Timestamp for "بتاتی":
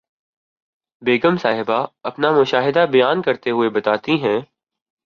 3.69-4.21